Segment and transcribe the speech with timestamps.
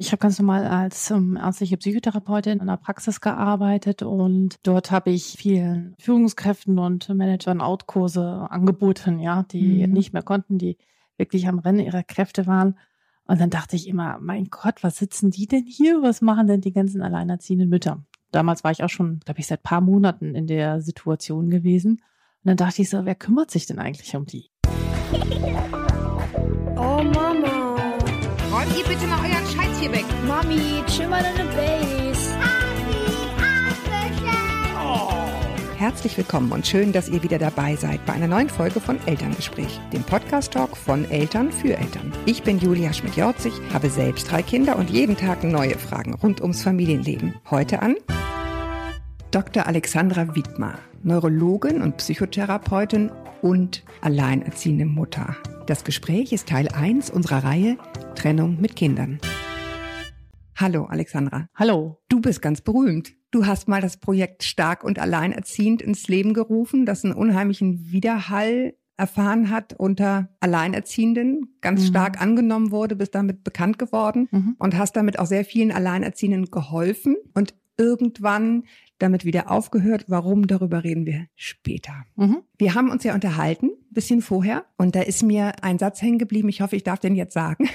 [0.00, 5.10] Ich habe ganz normal als ähm, ärztliche Psychotherapeutin in einer Praxis gearbeitet und dort habe
[5.10, 9.92] ich vielen Führungskräften und Managern Outkurse angeboten, ja, die mhm.
[9.92, 10.78] nicht mehr konnten, die
[11.18, 12.78] wirklich am Rennen ihrer Kräfte waren.
[13.26, 16.00] Und dann dachte ich immer, mein Gott, was sitzen die denn hier?
[16.00, 18.02] Was machen denn die ganzen alleinerziehenden Mütter?
[18.32, 22.00] Damals war ich auch schon, glaube ich, seit paar Monaten in der Situation gewesen.
[22.42, 24.50] Und dann dachte ich so, wer kümmert sich denn eigentlich um die?
[26.74, 27.59] Oh Mama.
[28.60, 30.04] Räumt ihr bitte mal euren Scheiß hier weg.
[30.26, 32.36] Mami, chill mal deine Base.
[35.78, 39.80] Herzlich willkommen und schön, dass ihr wieder dabei seid bei einer neuen Folge von Elterngespräch,
[39.94, 42.12] dem Podcast-Talk von Eltern für Eltern.
[42.26, 46.62] Ich bin Julia Schmidt-Jorzig, habe selbst drei Kinder und jeden Tag neue Fragen rund ums
[46.62, 47.36] Familienleben.
[47.50, 47.96] Heute an
[49.30, 49.66] Dr.
[49.66, 55.34] Alexandra Wiedmer, Neurologin und Psychotherapeutin und alleinerziehende Mutter.
[55.64, 57.78] Das Gespräch ist Teil 1 unserer Reihe
[58.14, 59.18] Trennung mit Kindern.
[60.56, 61.48] Hallo, Alexandra.
[61.54, 61.98] Hallo.
[62.08, 63.12] Du bist ganz berühmt.
[63.30, 68.74] Du hast mal das Projekt Stark und Alleinerziehend ins Leben gerufen, das einen unheimlichen Widerhall
[68.96, 71.86] erfahren hat unter Alleinerziehenden, ganz mhm.
[71.86, 74.56] stark angenommen wurde, bist damit bekannt geworden mhm.
[74.58, 78.64] und hast damit auch sehr vielen Alleinerziehenden geholfen und irgendwann
[78.98, 80.04] damit wieder aufgehört.
[80.08, 80.46] Warum?
[80.46, 82.04] Darüber reden wir später.
[82.16, 82.42] Mhm.
[82.58, 86.50] Wir haben uns ja unterhalten, bisschen vorher, und da ist mir ein Satz hängen geblieben.
[86.50, 87.68] Ich hoffe, ich darf den jetzt sagen.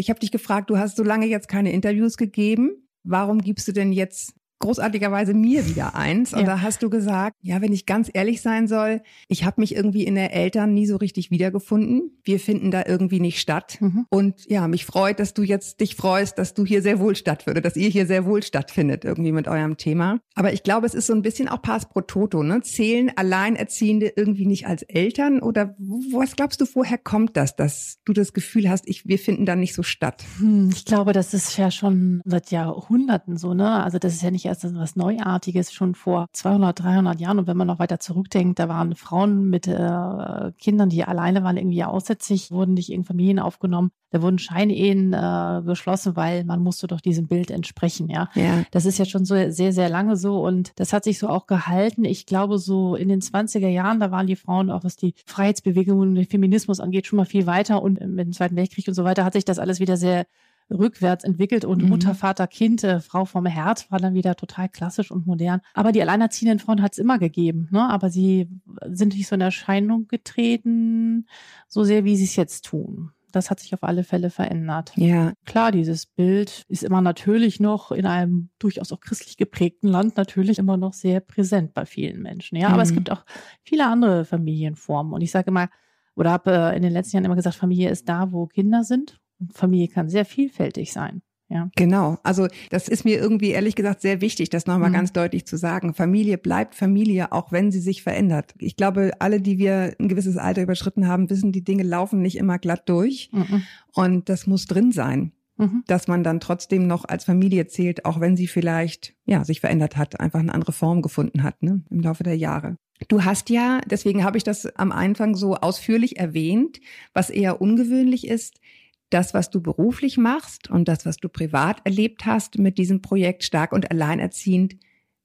[0.00, 2.88] Ich habe dich gefragt, du hast so lange jetzt keine Interviews gegeben.
[3.02, 6.32] Warum gibst du denn jetzt großartigerweise mir wieder eins.
[6.32, 6.46] Und ja.
[6.46, 10.04] da hast du gesagt, ja, wenn ich ganz ehrlich sein soll, ich habe mich irgendwie
[10.04, 12.18] in der Eltern nie so richtig wiedergefunden.
[12.22, 13.78] Wir finden da irgendwie nicht statt.
[13.80, 14.06] Mhm.
[14.10, 17.64] Und ja, mich freut, dass du jetzt dich freust, dass du hier sehr wohl stattfindet,
[17.64, 20.20] dass ihr hier sehr wohl stattfindet irgendwie mit eurem Thema.
[20.34, 22.60] Aber ich glaube, es ist so ein bisschen auch Pass pro Toto, ne?
[22.60, 25.40] Zählen Alleinerziehende irgendwie nicht als Eltern?
[25.40, 29.46] Oder was glaubst du, woher kommt das, dass du das Gefühl hast, ich, wir finden
[29.46, 30.24] da nicht so statt?
[30.38, 33.82] Hm, ich glaube, das ist ja schon seit Jahrhunderten so, ne?
[33.82, 37.38] Also das ist ja nicht erst was Neuartiges schon vor 200, 300 Jahren.
[37.38, 41.56] Und wenn man noch weiter zurückdenkt, da waren Frauen mit äh, Kindern, die alleine waren,
[41.56, 43.90] irgendwie aussätzig, wurden nicht in Familien aufgenommen.
[44.10, 48.10] Da wurden Scheinehen äh, beschlossen, weil man musste doch diesem Bild entsprechen.
[48.10, 48.28] Ja?
[48.34, 51.28] ja, das ist ja schon so sehr, sehr lange so und das hat sich so
[51.28, 52.04] auch gehalten.
[52.04, 56.00] Ich glaube, so in den 20er Jahren, da waren die Frauen auch, was die Freiheitsbewegung
[56.00, 59.04] und den Feminismus angeht, schon mal viel weiter und mit dem Zweiten Weltkrieg und so
[59.04, 60.26] weiter hat sich das alles wieder sehr
[60.70, 61.88] rückwärts entwickelt und mhm.
[61.88, 65.60] Mutter, Vater, Kind, äh, Frau vom Herd war dann wieder total klassisch und modern.
[65.74, 67.88] Aber die alleinerziehenden Frauen hat es immer gegeben, ne?
[67.88, 68.48] aber sie
[68.86, 71.26] sind nicht so in Erscheinung getreten,
[71.68, 73.10] so sehr wie sie es jetzt tun.
[73.32, 74.92] Das hat sich auf alle Fälle verändert.
[74.96, 75.32] Ja.
[75.44, 80.58] Klar, dieses Bild ist immer natürlich noch in einem durchaus auch christlich geprägten Land natürlich
[80.58, 82.56] immer noch sehr präsent bei vielen Menschen.
[82.56, 82.74] Ja, mhm.
[82.74, 82.96] aber es mhm.
[82.96, 83.24] gibt auch
[83.62, 85.12] viele andere Familienformen.
[85.12, 85.68] Und ich sage immer,
[86.16, 89.20] oder habe äh, in den letzten Jahren immer gesagt, Familie ist da, wo Kinder sind.
[89.52, 91.22] Familie kann sehr vielfältig sein.
[91.50, 91.68] Ja.
[91.74, 92.16] Genau.
[92.22, 94.94] Also das ist mir irgendwie ehrlich gesagt sehr wichtig, das nochmal mhm.
[94.94, 95.94] ganz deutlich zu sagen.
[95.94, 98.54] Familie bleibt Familie, auch wenn sie sich verändert.
[98.58, 102.38] Ich glaube, alle, die wir ein gewisses Alter überschritten haben, wissen, die Dinge laufen nicht
[102.38, 103.30] immer glatt durch.
[103.32, 103.64] Mhm.
[103.92, 105.32] Und das muss drin sein.
[105.56, 105.82] Mhm.
[105.88, 109.96] Dass man dann trotzdem noch als Familie zählt, auch wenn sie vielleicht, ja, sich verändert
[109.96, 112.76] hat, einfach eine andere Form gefunden hat, ne, im Laufe der Jahre.
[113.08, 116.80] Du hast ja, deswegen habe ich das am Anfang so ausführlich erwähnt,
[117.12, 118.60] was eher ungewöhnlich ist,
[119.10, 123.44] das, was du beruflich machst und das, was du privat erlebt hast, mit diesem Projekt
[123.44, 124.76] stark und alleinerziehend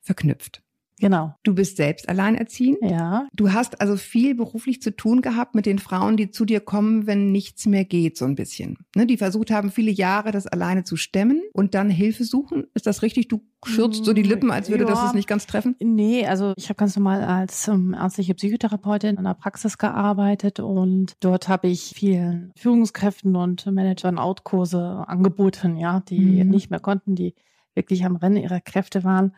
[0.01, 0.65] verknüpft.
[1.00, 1.35] Genau.
[1.44, 2.78] Du bist selbst alleinerziehend.
[2.81, 3.28] Ja.
[3.33, 7.06] Du hast also viel beruflich zu tun gehabt mit den Frauen, die zu dir kommen,
[7.06, 8.78] wenn nichts mehr geht, so ein bisschen.
[8.95, 12.67] Ne, die versucht haben, viele Jahre das alleine zu stemmen und dann Hilfe suchen.
[12.73, 13.28] Ist das richtig?
[13.28, 14.89] Du schürzt so die Lippen, als würde ja.
[14.89, 15.75] das es nicht ganz treffen?
[15.79, 21.13] Nee, also ich habe ganz normal als ähm, ärztliche Psychotherapeutin in einer Praxis gearbeitet und
[21.19, 26.50] dort habe ich vielen Führungskräften und Managern Outkurse angeboten, ja, die mhm.
[26.50, 27.33] nicht mehr konnten, die
[27.73, 29.33] wirklich am Rennen ihrer Kräfte waren.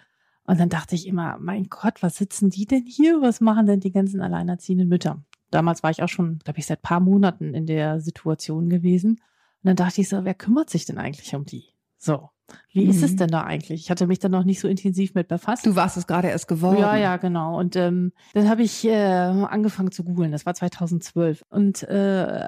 [0.47, 3.21] Und dann dachte ich immer, mein Gott, was sitzen die denn hier?
[3.21, 5.21] Was machen denn die ganzen alleinerziehenden Mütter?
[5.51, 9.11] Damals war ich auch schon, glaube ich, seit paar Monaten in der Situation gewesen.
[9.11, 9.19] Und
[9.63, 11.65] dann dachte ich so, wer kümmert sich denn eigentlich um die?
[11.97, 12.29] So.
[12.71, 12.91] Wie mhm.
[12.91, 13.17] ist es mhm.
[13.17, 13.81] denn da eigentlich?
[13.81, 15.65] Ich hatte mich da noch nicht so intensiv mit befasst.
[15.65, 16.79] Du warst es gerade erst geworden.
[16.79, 17.59] Ja, ja, genau.
[17.59, 20.31] Und ähm, dann habe ich äh, angefangen zu googeln.
[20.31, 22.47] Das war 2012 und äh,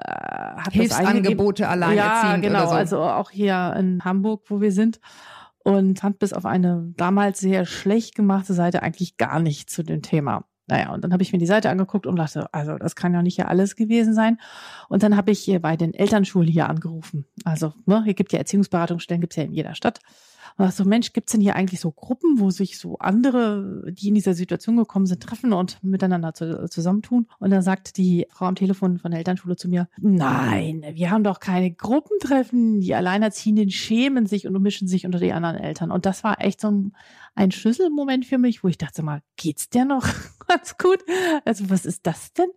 [0.72, 2.66] Hilfsangebote alleinerziehend ja, genau.
[2.70, 2.74] So.
[2.74, 5.00] Also auch hier in Hamburg, wo wir sind
[5.64, 10.02] und fand bis auf eine damals sehr schlecht gemachte Seite eigentlich gar nichts zu dem
[10.02, 10.44] Thema.
[10.70, 13.22] Naja, und dann habe ich mir die Seite angeguckt und dachte, also das kann ja
[13.22, 14.38] nicht ja alles gewesen sein.
[14.88, 17.26] Und dann habe ich hier bei den Elternschulen hier angerufen.
[17.44, 19.98] Also, ne, hier gibt ja Erziehungsberatungsstellen, gibt's ja in jeder Stadt.
[20.56, 24.08] Und dachte so, Mensch, gibt's denn hier eigentlich so Gruppen, wo sich so andere, die
[24.08, 27.26] in dieser Situation gekommen sind, treffen und miteinander zu, zusammentun?
[27.38, 31.24] Und dann sagt die Frau am Telefon von der Elternschule zu mir, nein, wir haben
[31.24, 32.80] doch keine Gruppentreffen.
[32.80, 35.90] Die Alleinerziehenden schämen sich und mischen sich unter die anderen Eltern.
[35.90, 36.92] Und das war echt so ein,
[37.34, 40.06] ein Schlüsselmoment für mich, wo ich dachte mal, geht's der noch
[40.48, 40.98] ganz gut?
[41.44, 42.50] Also was ist das denn?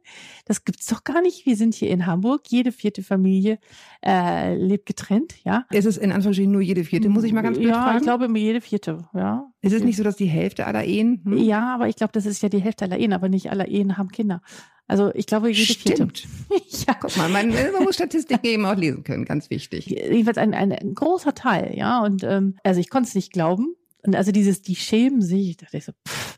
[0.45, 1.45] Das gibt's doch gar nicht.
[1.45, 2.44] Wir sind hier in Hamburg.
[2.48, 3.60] Jede vierte Familie
[4.06, 5.66] äh, lebt getrennt, ja.
[5.72, 7.97] Ist es in Anführungsstrichen nur jede vierte, muss ich mal ganz blöd Ja, fragen?
[7.97, 9.51] ich glaube jede vierte, ja.
[9.62, 11.21] ist es nicht so, dass die Hälfte aller Ehen?
[11.24, 11.38] Hm?
[11.38, 13.97] Ja, aber ich glaube, das ist ja die Hälfte aller Ehen, aber nicht alle Ehen
[13.97, 14.41] haben Kinder.
[14.88, 16.19] Also ich glaube, jede Stimmt.
[16.19, 16.27] vierte.
[16.88, 16.94] ja.
[17.00, 19.85] Guck mal, man, man muss Statistiken eben auch lesen können, ganz wichtig.
[19.88, 22.01] jedenfalls ein, ein, ein großer Teil, ja.
[22.01, 23.75] Und ähm, also ich konnte es nicht glauben.
[24.06, 26.38] Und also dieses, die schämen sich, ich dachte ich so, pff,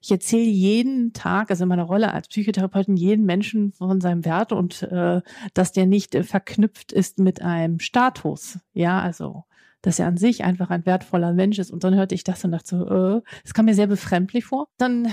[0.00, 4.50] ich erzähle jeden Tag, also in meiner Rolle als Psychotherapeutin, jeden Menschen von seinem Wert
[4.50, 5.20] und äh,
[5.54, 8.58] dass der nicht äh, verknüpft ist mit einem Status.
[8.72, 9.44] Ja, also
[9.82, 11.70] dass er an sich einfach ein wertvoller Mensch ist.
[11.70, 14.68] Und dann hörte ich das und dachte so, äh, es kam mir sehr befremdlich vor.
[14.78, 15.08] Dann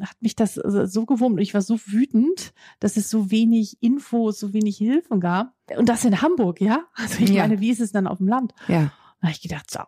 [0.00, 3.76] hat mich das äh, so gewurmt und ich war so wütend, dass es so wenig
[3.82, 5.54] Infos, so wenig Hilfen gab.
[5.76, 6.84] Und das in Hamburg, ja?
[6.94, 7.42] Also ich Ja.
[7.42, 8.52] meine, wie ist es dann auf dem Land?
[8.68, 8.92] Ja.
[9.20, 9.80] Da habe ich gedacht, so,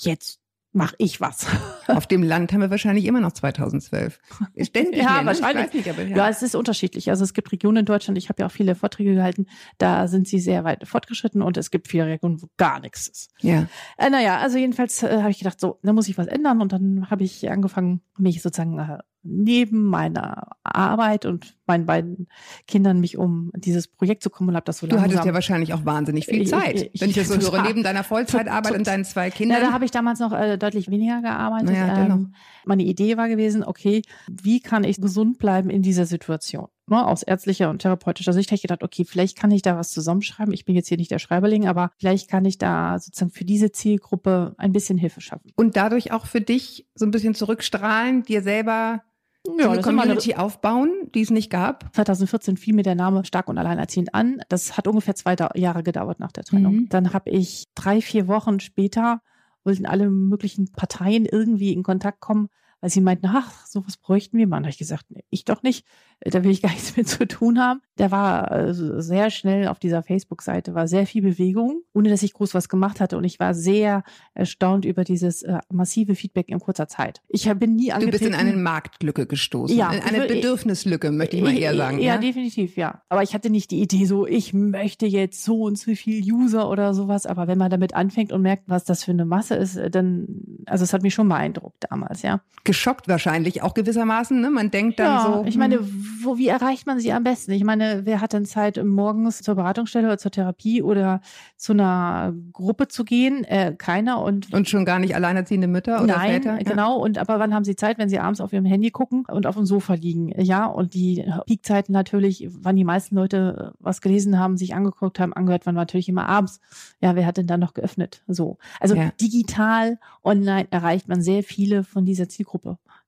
[0.00, 0.40] jetzt
[0.76, 1.46] mache ich was.
[1.88, 4.20] Auf dem Land haben wir wahrscheinlich immer noch 2012.
[4.60, 5.72] Ständig Ja, mehr, wahrscheinlich.
[5.72, 6.16] Nicht, aber ja.
[6.16, 7.10] Ja, es ist unterschiedlich.
[7.10, 9.46] Also es gibt Regionen in Deutschland, ich habe ja auch viele Vorträge gehalten,
[9.78, 13.30] da sind sie sehr weit fortgeschritten und es gibt viele Regionen, wo gar nichts ist.
[13.40, 13.66] ja.
[13.96, 16.72] Äh, naja, also jedenfalls äh, habe ich gedacht, so, da muss ich was ändern und
[16.72, 22.28] dann habe ich angefangen, mich sozusagen äh, neben meiner Arbeit und meinen beiden
[22.66, 25.74] Kindern mich um dieses Projekt zu kümmern und habe das so Du hattest ja wahrscheinlich
[25.74, 26.90] auch wahnsinnig viel Ich- Zeit.
[26.92, 29.60] ich- Wenn ich das so höre, neben deiner Vollzeitarbeit und deinen zwei Ja, Kindern.
[29.60, 31.70] da habe ich damals noch äh, deutlich weniger gearbeitet.
[31.70, 32.34] Naja, ähm,
[32.64, 36.68] meine Idee war gewesen, okay, wie kann ich gesund bleiben in dieser Situation?
[36.88, 39.90] Ne, aus ärztlicher und therapeutischer Sicht habe ich gedacht, okay, vielleicht kann ich da was
[39.90, 40.54] zusammenschreiben.
[40.54, 43.72] Ich bin jetzt hier nicht der Schreiberling, aber vielleicht kann ich da sozusagen für diese
[43.72, 45.50] Zielgruppe ein bisschen Hilfe schaffen.
[45.56, 49.02] und dadurch auch für dich so ein bisschen zurückstrahlen, dir selber
[49.46, 51.94] so eine immer eine- Community aufbauen, die es nicht gab.
[51.94, 54.40] 2014 fiel mir der Name Stark und Alleinerziehend an.
[54.48, 56.74] Das hat ungefähr zwei Jahre gedauert nach der Trennung.
[56.74, 56.88] Mhm.
[56.88, 59.20] Dann habe ich drei, vier Wochen später
[59.64, 62.48] wollten alle möglichen Parteien irgendwie in Kontakt kommen,
[62.80, 64.56] weil sie meinten, ach, sowas bräuchten wir mal.
[64.58, 65.86] Da habe ich gesagt, nee, ich doch nicht.
[66.20, 67.80] Da will ich gar nichts mit zu tun haben.
[67.96, 72.32] Da war äh, sehr schnell auf dieser Facebook-Seite, war sehr viel Bewegung, ohne dass ich
[72.34, 73.16] groß was gemacht hatte.
[73.16, 74.02] Und ich war sehr
[74.34, 77.22] erstaunt über dieses äh, massive Feedback in kurzer Zeit.
[77.28, 78.10] Ich bin nie Du angetreten.
[78.18, 79.76] bist in eine Marktlücke gestoßen.
[79.76, 81.98] Ja, in eine will- Bedürfnislücke, möchte ich mal eher sagen.
[81.98, 83.02] Ja, definitiv, ja.
[83.08, 86.68] Aber ich hatte nicht die Idee so, ich möchte jetzt so und so viel User
[86.70, 87.26] oder sowas.
[87.26, 90.26] Aber wenn man damit anfängt und merkt, was das für eine Masse ist, dann,
[90.66, 92.40] also es hat mich schon beeindruckt damals, ja.
[92.66, 94.40] Geschockt wahrscheinlich, auch gewissermaßen.
[94.40, 94.50] Ne?
[94.50, 95.44] Man denkt dann ja, so.
[95.46, 97.52] ich meine, hm, wo, wie erreicht man sie am besten?
[97.52, 101.20] Ich meine, wer hat denn Zeit, morgens zur Beratungsstelle oder zur Therapie oder
[101.56, 103.44] zu einer Gruppe zu gehen?
[103.44, 104.20] Äh, keiner.
[104.20, 106.56] Und und schon gar nicht alleinerziehende Mütter oder Nein, Väter.
[106.56, 106.62] Ja.
[106.64, 106.98] genau.
[106.98, 109.54] Und aber wann haben Sie Zeit, wenn Sie abends auf Ihrem Handy gucken und auf
[109.54, 110.32] dem Sofa liegen?
[110.40, 115.32] Ja, und die Peakzeiten natürlich, wann die meisten Leute was gelesen haben, sich angeguckt haben,
[115.32, 116.60] angehört, waren natürlich immer abends.
[117.00, 118.24] Ja, wer hat denn dann noch geöffnet?
[118.26, 118.58] So.
[118.80, 119.12] Also Ja.
[119.20, 122.55] digital, online erreicht man sehr viele von dieser Zielgruppe.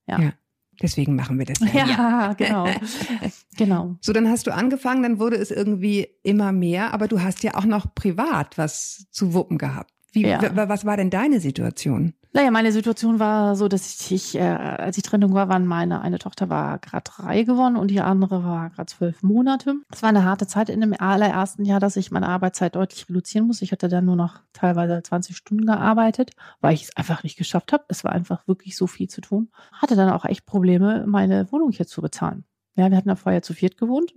[0.06, 0.20] Ja.
[0.20, 0.32] Ja.
[0.80, 1.58] Deswegen machen wir das.
[1.72, 1.86] Ja.
[1.86, 2.68] Ja, genau.
[3.56, 3.96] genau.
[4.00, 7.54] So, dann hast du angefangen, dann wurde es irgendwie immer mehr, aber du hast ja
[7.56, 9.92] auch noch privat was zu wuppen gehabt.
[10.12, 10.40] Wie, Ja.
[10.68, 12.14] was war denn deine Situation?
[12.32, 16.18] Naja, meine Situation war so, dass ich, äh, als die Trennung war, waren meine eine
[16.18, 19.74] Tochter war gerade drei geworden und die andere war gerade zwölf Monate.
[19.90, 23.46] Es war eine harte Zeit in dem allerersten Jahr, dass ich meine Arbeitszeit deutlich reduzieren
[23.46, 23.64] musste.
[23.64, 27.72] Ich hatte dann nur noch teilweise 20 Stunden gearbeitet, weil ich es einfach nicht geschafft
[27.72, 27.84] habe.
[27.88, 29.50] Es war einfach wirklich so viel zu tun.
[29.72, 32.44] Hatte dann auch echt Probleme, meine Wohnung hier zu bezahlen.
[32.76, 34.14] Ja, wir hatten ja vorher zu viert gewohnt.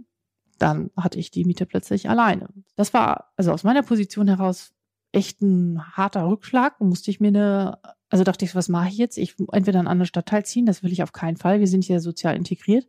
[0.60, 2.50] Dann hatte ich die Miete plötzlich alleine.
[2.75, 4.74] Das war also aus meiner Position heraus
[5.12, 6.80] echt ein harter Rückschlag.
[6.80, 7.80] Musste ich mir eine,
[8.12, 9.18] also dachte ich, was mache ich jetzt?
[9.18, 11.62] Ich entweder in einen anderen Stadtteil ziehen, das will ich auf keinen Fall.
[11.62, 12.86] Wir sind hier sozial integriert.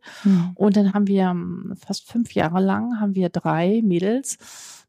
[0.55, 4.37] Und dann haben wir ähm, fast fünf Jahre lang haben wir drei Mädels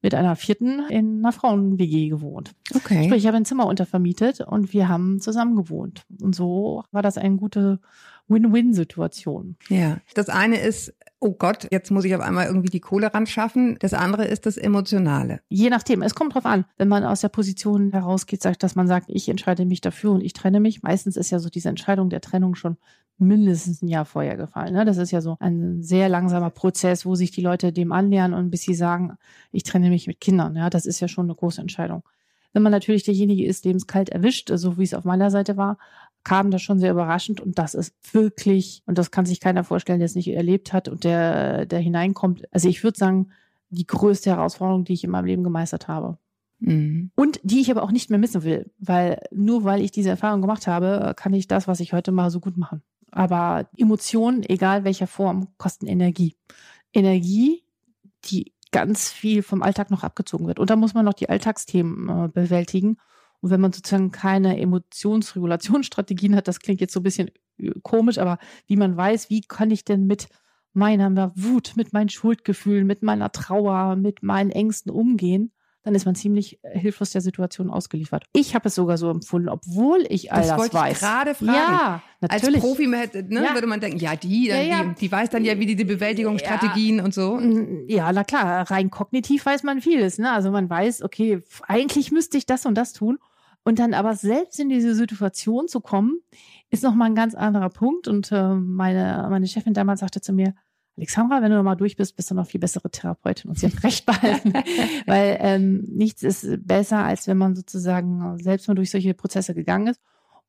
[0.02, 2.50] mit einer vierten in einer Frauen-WG gewohnt.
[2.74, 3.04] Okay.
[3.04, 6.04] Sprich, ich habe ein Zimmer untervermietet und wir haben zusammen gewohnt.
[6.20, 7.78] Und so war das eine gute
[8.26, 9.56] Win-Win-Situation.
[9.68, 9.98] Ja.
[10.14, 13.78] Das eine ist, oh Gott, jetzt muss ich auf einmal irgendwie die Kohle ran schaffen.
[13.80, 15.40] Das andere ist das Emotionale.
[15.48, 16.66] Je nachdem, es kommt drauf an.
[16.76, 20.20] Wenn man aus der Position herausgeht, sagt, dass man sagt, ich entscheide mich dafür und
[20.20, 20.82] ich trenne mich.
[20.82, 22.76] Meistens ist ja so diese Entscheidung der Trennung schon
[23.16, 24.74] mindestens ein Jahr vorher gefallen.
[24.74, 24.84] Ne?
[24.84, 28.50] Das ist ja so ein sehr langsamer Prozess, wo sich die Leute dem annähern und
[28.50, 29.16] bis sie sagen,
[29.50, 30.54] ich trenne mich mit Kindern.
[30.56, 32.02] Ja, das ist ja schon eine große Entscheidung.
[32.52, 35.56] Wenn man natürlich derjenige ist, dem es kalt erwischt, so wie es auf meiner Seite
[35.56, 35.78] war,
[36.24, 39.98] kam das schon sehr überraschend und das ist wirklich, und das kann sich keiner vorstellen,
[39.98, 42.44] der es nicht erlebt hat und der, der hineinkommt.
[42.50, 43.30] Also ich würde sagen,
[43.68, 46.18] die größte Herausforderung, die ich in meinem Leben gemeistert habe.
[46.60, 47.10] Mhm.
[47.14, 50.40] Und die ich aber auch nicht mehr missen will, weil nur weil ich diese Erfahrung
[50.40, 52.82] gemacht habe, kann ich das, was ich heute mache, so gut machen.
[53.10, 56.36] Aber Emotionen, egal welcher Form, kosten Energie.
[56.92, 57.64] Energie,
[58.24, 60.58] die ganz viel vom Alltag noch abgezogen wird.
[60.58, 62.96] Und da muss man noch die Alltagsthemen äh, bewältigen.
[63.44, 68.16] Und wenn man sozusagen keine Emotionsregulationsstrategien hat, das klingt jetzt so ein bisschen äh, komisch,
[68.16, 70.28] aber wie man weiß, wie kann ich denn mit
[70.72, 76.14] meiner Wut, mit meinen Schuldgefühlen, mit meiner Trauer, mit meinen Ängsten umgehen, dann ist man
[76.14, 78.24] ziemlich äh, hilflos der Situation ausgeliefert.
[78.32, 81.00] Ich habe es sogar so empfunden, obwohl ich all Das das, wollte ich weiß.
[81.00, 81.52] gerade fragen.
[81.52, 82.54] Ja, natürlich.
[82.56, 83.52] Als Profi ne, Ja.
[83.52, 84.84] würde man denken, ja, die, dann, Ja, ja.
[84.84, 87.38] Die, die weiß dann ja, wie die, die Bewältigungsstrategien und so.
[87.88, 90.16] Ja, na klar, rein kognitiv weiß man vieles.
[90.16, 90.32] Ne?
[90.32, 93.18] Also man weiß, okay, eigentlich müsste ich das und das tun.
[93.64, 96.20] Und dann aber selbst in diese Situation zu kommen,
[96.70, 98.06] ist nochmal ein ganz anderer Punkt.
[98.08, 100.54] Und äh, meine, meine Chefin damals sagte zu mir,
[100.96, 103.50] Alexandra, wenn du noch mal durch bist, bist du noch viel bessere Therapeutin.
[103.50, 104.52] Und sie hat recht behalten.
[105.06, 109.88] Weil ähm, nichts ist besser, als wenn man sozusagen selbst mal durch solche Prozesse gegangen
[109.88, 110.00] ist.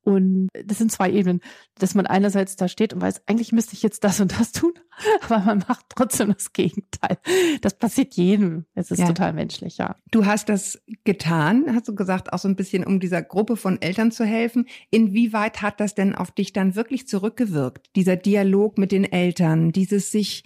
[0.06, 1.42] Und das sind zwei Ebenen,
[1.80, 4.72] dass man einerseits da steht und weiß, eigentlich müsste ich jetzt das und das tun,
[5.24, 7.18] aber man macht trotzdem das Gegenteil.
[7.62, 8.66] Das passiert jedem.
[8.76, 9.08] Es ist Ja.
[9.08, 9.96] total menschlich, ja.
[10.12, 13.82] Du hast das getan, hast du gesagt, auch so ein bisschen, um dieser Gruppe von
[13.82, 14.68] Eltern zu helfen.
[14.92, 17.90] Inwieweit hat das denn auf dich dann wirklich zurückgewirkt?
[17.96, 20.44] Dieser Dialog mit den Eltern, dieses sich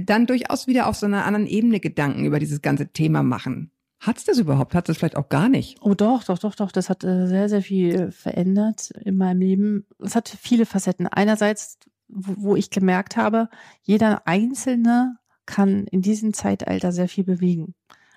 [0.00, 3.70] dann durchaus wieder auf so einer anderen Ebene Gedanken über dieses ganze Thema machen.
[4.00, 4.74] Hat's das überhaupt?
[4.74, 5.78] Hat es vielleicht auch gar nicht?
[5.80, 6.70] Oh doch, doch, doch, doch.
[6.70, 9.86] Das hat äh, sehr, sehr viel verändert in meinem Leben.
[9.98, 11.06] Es hat viele Facetten.
[11.06, 13.48] Einerseits, wo, wo ich gemerkt habe,
[13.82, 17.74] jeder Einzelne kann in diesem Zeitalter sehr viel bewegen.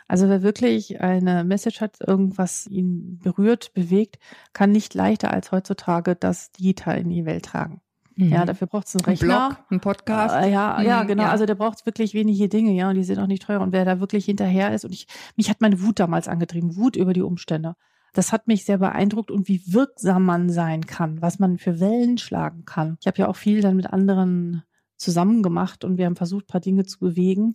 [0.08, 4.18] Also wer wirklich eine Message hat, irgendwas ihn berührt, bewegt,
[4.54, 7.82] kann nicht leichter als heutzutage das digital in die Welt tragen.
[8.28, 9.48] Ja, dafür braucht es einen ein Rechner.
[9.50, 10.36] Blog, ein Podcast.
[10.36, 11.24] Äh, ja, ja, Mhm, genau.
[11.24, 11.30] ja.
[11.32, 13.62] Also der braucht wirklich wenige Dinge, ja, und die sind auch nicht teuer.
[13.62, 15.08] Und wer da wirklich hinterher ist, und ich,
[15.38, 17.76] mich hat meine Wut damals angetrieben, Wut über die Umstände.
[18.14, 22.18] Das hat mich sehr beeindruckt und wie wirksam man sein kann, was man für Wellen
[22.18, 22.98] schlagen kann.
[23.00, 24.64] Ich habe ja auch viel dann mit anderen
[24.98, 27.54] zusammen gemacht und wir haben versucht, ein paar Dinge zu bewegen.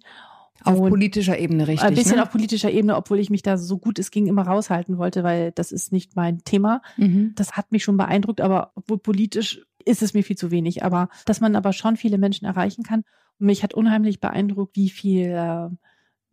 [0.62, 1.86] auf und- politischer Ebene richtig.
[1.86, 2.22] ein bisschen ne?
[2.22, 5.50] auf politischer Ebene, obwohl ich mich da so gut es ging immer raushalten wollte, weil
[5.52, 6.80] das ist nicht mein Thema.
[6.96, 7.32] Mhm.
[7.34, 10.84] Das hat mich schon beeindruckt, aber obwohl politisch ist es mir viel zu wenig.
[10.84, 13.04] Aber dass man aber schon viele Menschen erreichen kann.
[13.38, 15.68] Und mich hat unheimlich beeindruckt, wie viel äh,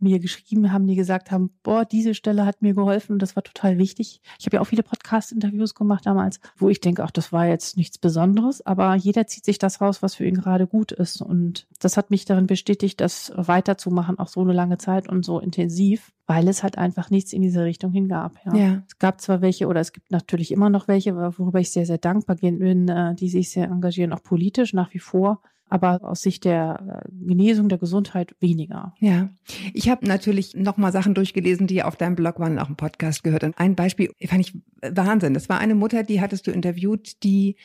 [0.02, 3.44] mir geschrieben haben, die gesagt haben, boah, diese Stelle hat mir geholfen und das war
[3.44, 4.22] total wichtig.
[4.40, 7.78] Ich habe ja auch viele Podcast-Interviews gemacht damals, wo ich denke, ach, das war jetzt
[7.78, 11.22] nichts Besonderes, aber jeder zieht sich das raus, was für ihn gerade gut ist.
[11.22, 15.40] Und das hat mich darin bestätigt, das weiterzumachen, auch so eine lange Zeit und so
[15.40, 18.38] intensiv, weil es halt einfach nichts in diese Richtung hingab.
[18.46, 18.56] Ja.
[18.56, 18.84] Ja.
[18.88, 21.98] Es gab zwar welche oder es gibt natürlich immer noch welche, worüber ich sehr, sehr
[21.98, 25.42] dankbar bin, äh, die sich sehr engagieren, auch politisch nach wie vor.
[25.72, 28.94] Aber aus Sicht der äh, Genesung, der Gesundheit weniger.
[29.00, 29.30] Ja,
[29.74, 33.24] ich habe natürlich noch mal Sachen durchgelesen, die auf deinem Blog waren, auch im Podcast
[33.24, 33.44] gehört.
[33.46, 35.34] Und ein Beispiel fand ich Wahnsinn.
[35.34, 37.56] Das war eine Mutter, die hattest du interviewt, die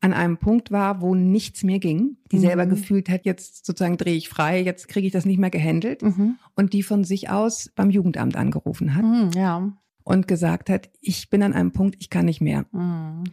[0.00, 2.40] an einem Punkt war, wo nichts mehr ging, die Mhm.
[2.42, 6.02] selber gefühlt hat, jetzt sozusagen drehe ich frei, jetzt kriege ich das nicht mehr gehandelt
[6.02, 6.36] Mhm.
[6.54, 9.72] und die von sich aus beim Jugendamt angerufen hat Mhm, ja.
[10.06, 12.64] Und gesagt hat, ich bin an einem Punkt, ich kann nicht mehr.
[12.70, 13.24] Mhm.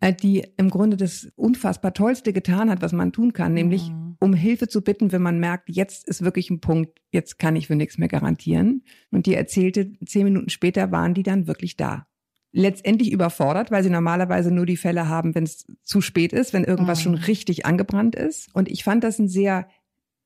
[0.00, 4.16] Äh, Die im Grunde das unfassbar Tollste getan hat, was man tun kann, nämlich Mhm.
[4.18, 7.68] um Hilfe zu bitten, wenn man merkt, jetzt ist wirklich ein Punkt, jetzt kann ich
[7.68, 8.82] für nichts mehr garantieren.
[9.12, 12.08] Und die erzählte, zehn Minuten später waren die dann wirklich da.
[12.50, 16.64] Letztendlich überfordert, weil sie normalerweise nur die Fälle haben, wenn es zu spät ist, wenn
[16.64, 17.02] irgendwas Mhm.
[17.04, 18.52] schon richtig angebrannt ist.
[18.52, 19.68] Und ich fand das ein sehr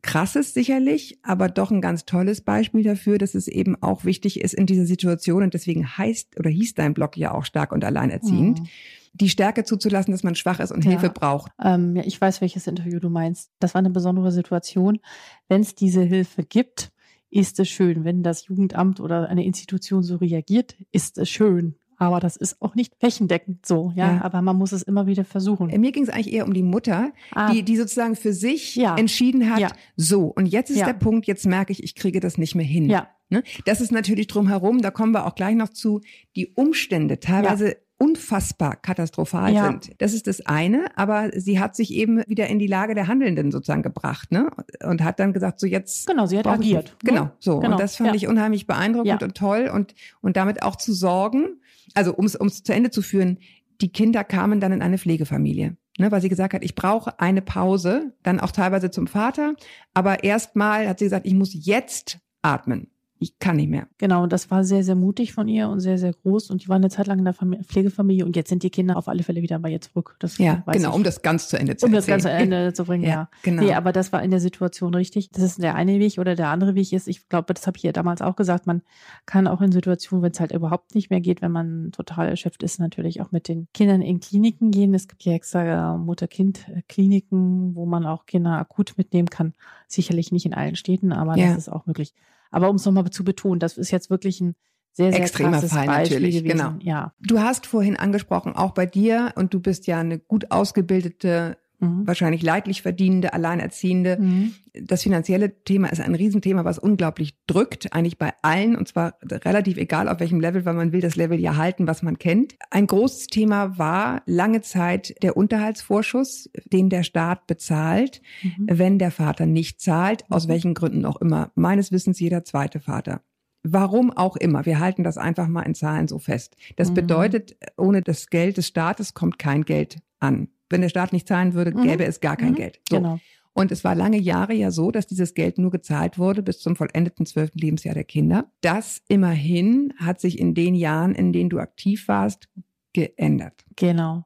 [0.03, 4.55] krasses sicherlich, aber doch ein ganz tolles Beispiel dafür, dass es eben auch wichtig ist
[4.55, 8.61] in dieser Situation und deswegen heißt oder hieß dein Blog ja auch stark und alleinerziehend,
[8.61, 8.67] Mhm.
[9.13, 10.93] die Stärke zuzulassen, dass man schwach ist und Ja.
[10.93, 11.53] Hilfe braucht.
[11.63, 13.51] Ähm, ja, ich weiß, welches Interview du meinst.
[13.59, 15.01] Das war eine besondere Situation.
[15.49, 16.93] Wenn es diese Hilfe gibt,
[17.29, 18.05] ist es schön.
[18.05, 21.75] Wenn das Jugendamt oder eine Institution so reagiert, ist es schön.
[22.01, 24.15] Aber das ist auch nicht flächendeckend so, ja.
[24.17, 24.23] Ja.
[24.25, 25.69] Aber man muss es immer wieder versuchen.
[25.71, 27.53] Äh, Mir ging es eigentlich eher um die Mutter, Ah.
[27.53, 28.97] die, die sozusagen für sich Ja.
[28.97, 29.69] entschieden hat, Ja.
[29.97, 32.91] so, und jetzt ist der Punkt, jetzt merke ich, ich kriege das nicht mehr hin.
[32.91, 33.45] Ja, Ne?
[33.65, 36.01] Das ist natürlich drumherum, da kommen wir auch gleich noch zu,
[36.35, 39.67] die Umstände teilweise unfassbar katastrophal Ja.
[39.67, 39.91] sind.
[39.99, 43.53] Das ist das eine, aber sie hat sich eben wieder in die Lage der Handelnden
[43.53, 44.51] sozusagen gebracht, ne?
[44.83, 46.97] Und hat dann gesagt, so jetzt genau, sie hat brauche ich- agiert.
[47.05, 47.11] ne?
[47.13, 47.61] Genau, so.
[47.61, 48.15] Genau, Und das fand ja.
[48.17, 49.25] ich unheimlich beeindruckend Ja.
[49.27, 51.61] und toll und, und damit auch zu sorgen,
[51.95, 53.39] also um es zu Ende zu führen,
[53.81, 55.77] die Kinder kamen dann in eine Pflegefamilie.
[55.99, 59.55] Ne, weil sie gesagt hat, ich brauche eine Pause, dann auch teilweise zum Vater.
[59.93, 62.91] Aber erstmal hat sie gesagt, ich muss jetzt atmen.
[63.23, 63.87] Ich kann nicht mehr.
[63.99, 66.51] Genau, und das war sehr, sehr mutig von ihr und sehr, sehr groß.
[66.51, 68.97] Und die waren eine Zeit lang in der Famili Pflegefamilie und jetzt sind die Kinder
[68.97, 70.17] auf alle Fälle wieder bei ihr zurück.
[70.21, 70.95] Das Ja, genau, ich.
[70.95, 72.39] um das ganz zu Ende zu um das erzählen.
[72.41, 73.11] ganze Ende zu bringen, ja.
[73.11, 73.63] Ja, genau.
[73.63, 75.31] Nee, aber das war in der Situation richtig.
[75.33, 77.83] Das ist der eine Weg oder der andere Weg ist, ich glaube, das habe ich
[77.83, 78.81] ja damals auch gesagt, man
[79.27, 82.63] kann auch in Situationen, wenn es halt überhaupt nicht mehr geht, wenn man total erschöpft
[82.63, 84.95] ist, natürlich auch mit den Kindern in Kliniken gehen.
[84.95, 89.55] Es gibt ja extra äh, Mutter-Kind-Kliniken, wo man auch Kinder akut mitnehmen kann.
[89.89, 91.49] Sicherlich nicht in allen Städten, aber Ja.
[91.49, 92.15] das ist auch möglich.
[92.51, 94.55] Aber um es nochmal zu betonen, das ist jetzt wirklich ein
[94.93, 96.59] sehr, sehr Extremer Fall Beispiel natürlich, gewesen.
[96.59, 96.75] genau.
[96.81, 97.15] Ja.
[97.21, 102.07] Du hast vorhin angesprochen, auch bei dir, und du bist ja eine gut ausgebildete, Mhm.
[102.07, 104.19] wahrscheinlich leidlich verdienende, alleinerziehende.
[104.21, 104.55] Mhm.
[104.85, 109.77] Das finanzielle Thema ist ein Riesenthema, was unglaublich drückt, eigentlich bei allen, und zwar relativ
[109.79, 112.55] egal auf welchem Level, weil man will das Level ja halten, was man kennt.
[112.71, 118.67] Ein großes Thema war lange Zeit der Unterhaltsvorschuss, den der Staat bezahlt, Mhm.
[118.71, 121.51] wenn der Vater nicht zahlt, aus welchen Gründen auch immer.
[121.55, 123.23] Meines Wissens jeder zweite Vater.
[123.63, 124.65] Warum auch immer.
[124.67, 126.57] Wir halten das einfach mal in Zahlen so fest.
[126.77, 126.95] Das Mhm.
[126.95, 130.49] bedeutet, ohne das Geld des Staates kommt kein Geld an.
[130.71, 131.83] Wenn der Staat nicht zahlen würde, Mhm.
[131.83, 132.57] gäbe es gar kein Mhm.
[132.57, 132.81] Geld.
[132.89, 132.97] So.
[132.97, 133.19] Genau.
[133.53, 136.77] Und es war lange Jahre ja so, dass dieses Geld nur gezahlt wurde bis zum
[136.77, 138.51] vollendeten zwölften Lebensjahr der Kinder.
[138.61, 142.49] Das immerhin hat sich in den Jahren, in denen du aktiv warst,
[142.93, 143.65] geändert.
[143.77, 144.25] Genau.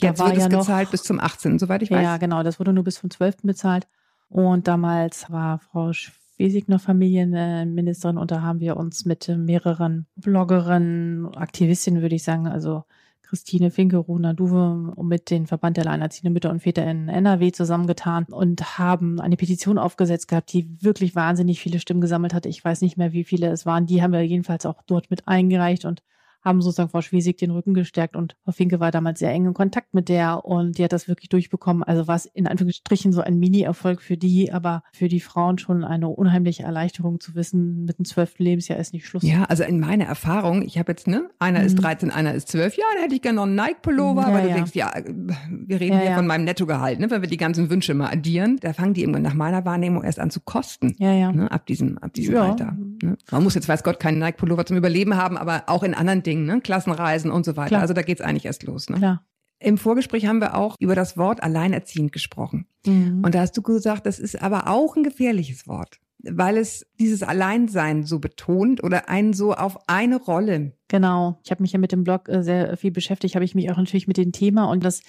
[0.00, 2.02] Da Jetzt war wird es ja noch- gezahlt bis zum 18., soweit ich weiß.
[2.02, 2.42] Ja, genau.
[2.42, 3.46] Das wurde nur bis zum 12.
[3.46, 3.86] bezahlt.
[4.28, 11.34] Und damals war Frau Schwesig noch Familienministerin und da haben wir uns mit mehreren Bloggerinnen,
[11.34, 12.84] Aktivistinnen, würde ich sagen, also
[13.28, 17.52] Christine Finke, Runa Duwe und mit den Verband der Alleinerziehenden Mütter und Väter in NRW
[17.52, 22.46] zusammengetan und haben eine Petition aufgesetzt gehabt, die wirklich wahnsinnig viele Stimmen gesammelt hat.
[22.46, 23.84] Ich weiß nicht mehr, wie viele es waren.
[23.84, 26.02] Die haben wir jedenfalls auch dort mit eingereicht und
[26.42, 29.54] haben sozusagen Frau Schwesig den Rücken gestärkt und Frau Finke war damals sehr eng in
[29.54, 31.82] Kontakt mit der und die hat das wirklich durchbekommen.
[31.82, 35.84] Also war es in Anführungsstrichen so ein Mini-Erfolg für die, aber für die Frauen schon
[35.84, 39.22] eine unheimliche Erleichterung zu wissen, mit dem zwölften Lebensjahr ist nicht Schluss.
[39.22, 41.82] Ja, also in meiner Erfahrung, ich habe jetzt, ne, einer ist Mhm.
[41.82, 44.48] 13, einer ist 12, ja, da hätte ich gerne noch einen Nike-Pullover, Ja, aber du
[44.48, 44.54] ja.
[44.54, 47.94] denkst, ja, wir reden Ja, hier von meinem Nettogehalt, ne, wenn wir die ganzen Wünsche
[47.94, 50.94] mal addieren, da fangen die irgendwann nach meiner Wahrnehmung erst an zu kosten.
[50.98, 51.32] Ja, ja.
[51.32, 52.36] Ne, ab diesem, ab diesem.
[52.38, 52.76] Alter.
[53.02, 53.16] Ne?
[53.30, 56.44] Man muss jetzt, weiß Gott, keinen Nike-Pullover zum Überleben haben, aber auch in anderen Dingen,
[56.46, 56.60] ne?
[56.60, 57.68] Klassenreisen und so weiter.
[57.68, 57.82] Klar.
[57.82, 58.88] Also da geht's eigentlich erst los.
[58.90, 58.98] Ne?
[58.98, 59.24] Klar.
[59.60, 62.66] Im Vorgespräch haben wir auch über das Wort alleinerziehend gesprochen.
[62.86, 63.22] Mhm.
[63.24, 67.24] Und da hast du gesagt, das ist aber auch ein gefährliches Wort, weil es dieses
[67.24, 70.74] Alleinsein so betont oder einen so auf eine Rolle.
[70.86, 71.40] Genau.
[71.44, 73.76] Ich habe mich ja mit dem Blog äh, sehr viel beschäftigt, habe ich mich auch
[73.76, 75.02] natürlich mit dem Thema und das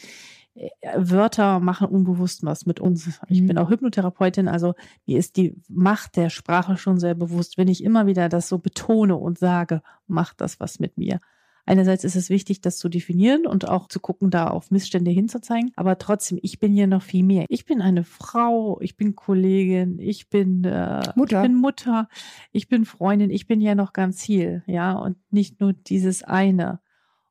[0.95, 3.19] Wörter machen unbewusst was mit uns.
[3.27, 3.47] Ich Mhm.
[3.47, 4.73] bin auch Hypnotherapeutin, also
[5.05, 7.57] mir ist die Macht der Sprache schon sehr bewusst.
[7.57, 11.19] Wenn ich immer wieder das so betone und sage, macht das was mit mir.
[11.65, 15.71] Einerseits ist es wichtig, das zu definieren und auch zu gucken, da auf Missstände hinzuzeigen.
[15.75, 17.45] Aber trotzdem, ich bin hier noch viel mehr.
[17.47, 21.43] Ich bin eine Frau, ich bin Kollegin, ich bin äh, Mutter.
[21.43, 22.07] ich bin Mutter,
[22.51, 26.79] ich bin Freundin, ich bin ja noch ganz viel, ja, und nicht nur dieses eine.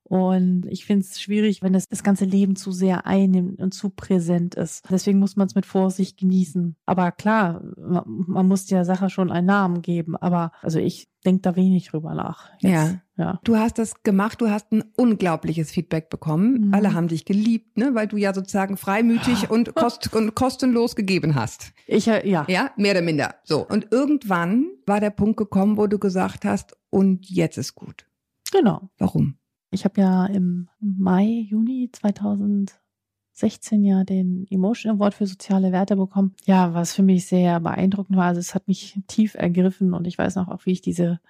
[0.09, 3.91] Und ich finde es schwierig, wenn das, das ganze Leben zu sehr einnimmt und zu
[3.91, 4.85] präsent ist.
[4.91, 6.77] Deswegen muss man es mit Vorsicht genießen.
[6.87, 10.17] Aber klar, man, man muss der Sache schon einen Namen geben.
[10.17, 12.49] Aber also ich denke da wenig drüber nach.
[12.61, 13.01] Ja.
[13.19, 13.41] Ja.
[13.45, 16.69] Du hast das gemacht, du hast ein unglaubliches Feedback bekommen.
[16.69, 16.75] Mhm.
[16.75, 21.35] Alle haben dich geliebt, ne, weil du ja sozusagen freimütig und, kost und kostenlos gegeben
[21.35, 21.73] hast.
[21.87, 22.47] Ich, äh, ja.
[22.49, 23.35] Ja, mehr oder minder.
[23.45, 23.67] So.
[23.67, 28.07] Und irgendwann war der Punkt gekommen, wo du gesagt hast, und jetzt ist gut.
[28.53, 28.89] Genau.
[28.99, 29.38] Warum?
[29.71, 36.35] Ich habe ja im Mai, Juni 2016 ja den Emotion Award für soziale Werte bekommen.
[36.47, 38.27] Ja, was für mich sehr beeindruckend war.
[38.27, 41.21] Also es hat mich tief ergriffen und ich weiß noch auch, wie ich diese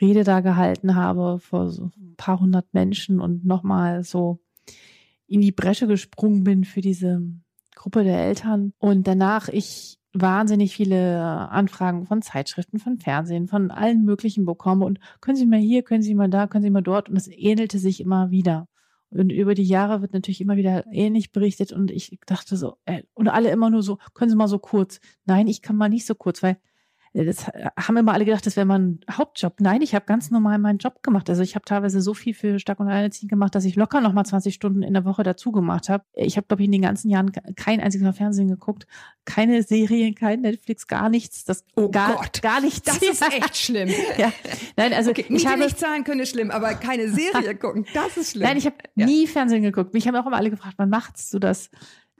[0.00, 4.40] Rede da gehalten habe vor so ein paar hundert Menschen und nochmal so
[5.26, 7.22] in die Bresche gesprungen bin für diese
[7.74, 8.72] Gruppe der Eltern.
[8.78, 15.00] Und danach ich wahnsinnig viele Anfragen von Zeitschriften, von Fernsehen, von allen möglichen bekomme und
[15.20, 17.78] können Sie mal hier, können Sie mal da, können Sie mal dort und es ähnelte
[17.78, 18.68] sich immer wieder.
[19.10, 23.02] Und über die Jahre wird natürlich immer wieder ähnlich berichtet und ich dachte so, äh,
[23.14, 25.00] und alle immer nur so, können Sie mal so kurz.
[25.24, 26.56] Nein, ich kann mal nicht so kurz, weil äh,
[27.16, 29.60] das haben immer alle gedacht, das wäre mein Hauptjob.
[29.60, 31.30] Nein, ich habe ganz normal meinen Job gemacht.
[31.30, 34.12] Also ich habe teilweise so viel für Stark und Alleinerziehend gemacht, dass ich locker noch
[34.12, 36.02] mal 20 Stunden in der Woche dazu gemacht habe.
[36.14, 38.88] Ich habe, glaube ich, in den ganzen Jahren kein einziges Mal Fernsehen geguckt,
[39.24, 41.44] keine Serien, kein Netflix, gar nichts.
[41.44, 42.42] Das Oh gar, Gott.
[42.42, 42.82] gar nichts.
[42.82, 43.90] Das ist echt schlimm.
[44.18, 44.32] ja.
[44.76, 48.16] Nein, also Okay, ich habe nicht zahlen können ist schlimm, aber keine Serie gucken, das
[48.16, 48.42] ist schlimm.
[48.48, 49.06] Nein, ich habe Ja.
[49.06, 49.94] nie Fernsehen geguckt.
[49.94, 51.70] Mich haben auch immer alle gefragt, wann machst du das?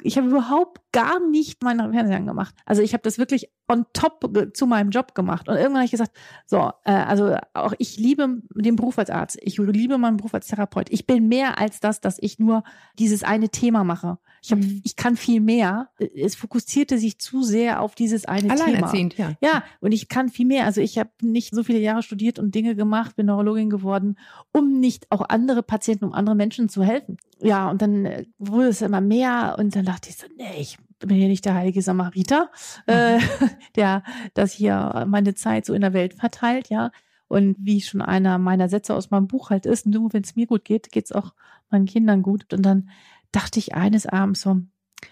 [0.03, 2.55] ich habe überhaupt gar nicht meine Fernsehen gemacht.
[2.65, 5.49] Also ich habe das wirklich on top zu meinem Job gemacht.
[5.49, 6.13] Und irgendwann habe ich gesagt,
[6.47, 9.39] so, äh, also auch ich liebe den Beruf als Arzt.
[9.43, 10.87] Ich liebe meinen Beruf als Therapeut.
[10.91, 12.63] Ich bin mehr als das, dass ich nur
[12.99, 14.19] dieses eine Thema mache.
[14.43, 14.83] Ich, hab, Mhm.
[14.85, 15.89] ich kann viel mehr.
[16.15, 18.65] Es fokussierte sich zu sehr auf dieses eine Thema.
[18.67, 19.33] Alleinerziehend, ja.
[19.41, 20.65] Ja, und ich kann viel mehr.
[20.67, 24.17] Also ich habe nicht so viele Jahre studiert und Dinge gemacht, bin Neurologin geworden,
[24.53, 27.17] um nicht auch andere Patienten, um andere Menschen zu helfen.
[27.41, 30.79] Ja, und dann äh, wurde es immer mehr und dann dachte ich so, nee, ich
[30.99, 32.51] bin hier nicht der heilige Samariter,
[32.87, 33.19] äh,
[33.77, 34.03] der
[34.35, 36.91] das hier meine Zeit so in der Welt verteilt, ja.
[37.29, 40.47] Und wie schon einer meiner Sätze aus meinem Buch halt ist, nur wenn es mir
[40.47, 41.35] gut geht, geht es auch
[41.71, 42.53] meinen Kindern gut.
[42.53, 42.91] Und dann
[43.33, 44.61] dachte ich eines Abends so,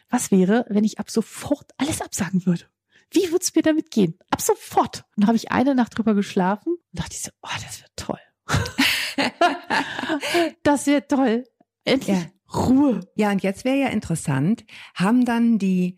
[0.08, 2.64] was wäre, wenn ich ab sofort alles absagen würde?
[3.10, 4.18] Wie würde es mir damit gehen?
[4.30, 5.04] Ab sofort.
[5.16, 7.92] Und dann habe ich eine Nacht drüber geschlafen und dachte ich so, oh, das wird
[7.96, 8.20] toll.
[10.62, 11.44] das wird toll.
[11.84, 12.24] Endlich Ja.
[12.54, 13.00] Ruhe.
[13.16, 14.64] Ja, und jetzt wäre ja interessant,
[14.94, 15.96] haben dann die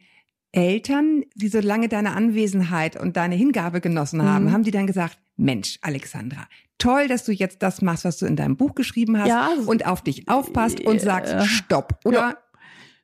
[0.52, 4.52] Eltern, die so lange deine Anwesenheit und deine Hingabe genossen haben, Mhm.
[4.52, 6.46] haben die dann gesagt, Mensch, Alexandra,
[6.78, 9.50] toll, dass du jetzt das machst, was du in deinem Buch geschrieben hast Ja.
[9.66, 12.18] und auf dich aufpasst und sagst, stopp, oder?
[12.18, 12.38] Ja.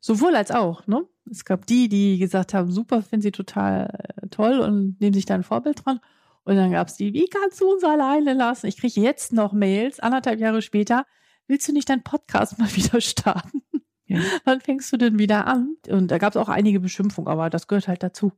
[0.01, 1.03] Sowohl als auch, ne?
[1.29, 3.88] Es gab die, die gesagt haben, super, finden sie total
[4.23, 5.99] äh, toll und nehmen sich da ein Vorbild dran.
[6.45, 8.66] Und dann gab es die, wie kannst du uns alleine lassen?
[8.66, 11.05] Ich kriege jetzt noch Mails, anderthalb Jahre später,
[11.50, 13.62] willst du nicht deinen Podcast mal wieder starten?
[14.06, 14.20] Ja.
[14.44, 15.76] Wann fängst du denn wieder an?
[15.88, 18.32] Und da gab es auch einige Beschimpfungen, aber das gehört halt dazu.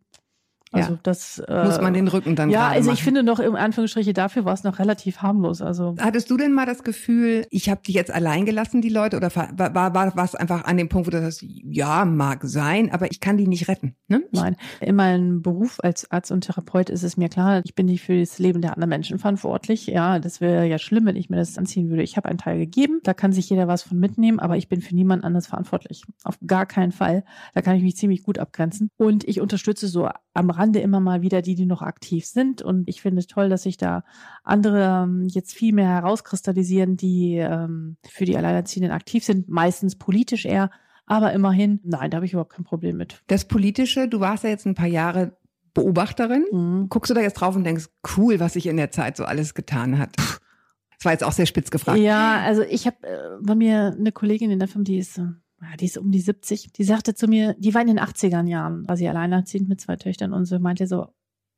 [0.73, 0.99] Also Ja.
[1.03, 2.95] das äh, Muss man den Rücken dann Ja, also machen.
[2.95, 5.61] ich finde noch im Anführungsstriche dafür war es noch relativ harmlos.
[5.63, 9.17] Also Hattest du denn mal das Gefühl, ich habe die jetzt allein gelassen, die Leute,
[9.17, 12.91] oder war, war, war, es einfach an dem Punkt, wo du sagst, ja, mag sein,
[12.93, 13.95] aber ich kann die nicht retten?
[14.09, 14.23] Ne?
[14.33, 18.03] Nein, in meinem Beruf als Arzt und Therapeut ist es mir klar, ich bin nicht
[18.03, 19.87] für das Leben der anderen Menschen verantwortlich.
[19.87, 22.03] Ja, das wäre ja schlimm, wenn ich mir das anziehen würde.
[22.03, 24.81] Ich habe einen Teil gegeben, da kann sich jeder was von mitnehmen, aber ich bin
[24.81, 26.05] für niemand anderes verantwortlich.
[26.25, 27.25] Auf gar keinen Fall.
[27.55, 28.89] Da kann ich mich ziemlich gut abgrenzen.
[28.97, 32.63] Und ich unterstütze so am Rande immer mal wieder die, die noch aktiv sind.
[32.63, 34.05] Und ich finde es toll, dass sich da
[34.45, 40.47] andere ähm, jetzt viel mehr herauskristallisieren, die ähm, für die Alleinerziehenden aktiv sind, meistens politisch
[40.47, 40.71] eher.
[41.07, 43.23] Aber immerhin, nein, da habe ich überhaupt kein Problem mit.
[43.27, 45.37] Das Politische, du warst ja jetzt ein paar Jahre
[45.75, 46.45] Beobachterin.
[46.53, 46.89] Mhm.
[46.89, 49.55] Guckst du da jetzt drauf und denkst, cool, was sich in der Zeit so alles
[49.55, 50.17] getan hat?
[50.17, 51.99] Das war jetzt auch sehr spitz gefragt.
[51.99, 55.25] Ja, also ich habe äh, bei mir eine Kollegin in der Firma, die ist, äh,
[55.63, 58.49] ja, die ist um die 70, die sagte zu mir, die war in den 80ern
[58.49, 61.07] Jahren, war sie alleinerziehend mit zwei Töchtern und so meinte so,